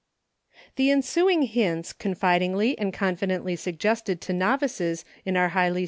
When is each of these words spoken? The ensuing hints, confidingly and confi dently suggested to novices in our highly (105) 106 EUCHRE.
The 0.77 0.89
ensuing 0.89 1.43
hints, 1.43 1.93
confidingly 1.93 2.75
and 2.79 2.91
confi 2.91 3.27
dently 3.29 3.55
suggested 3.55 4.19
to 4.21 4.33
novices 4.33 5.05
in 5.25 5.37
our 5.37 5.49
highly 5.49 5.49
(105) 5.49 5.53
106 5.53 5.75
EUCHRE. 5.75 5.79